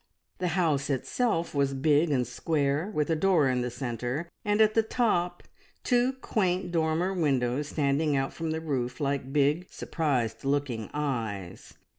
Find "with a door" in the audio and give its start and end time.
2.91-3.47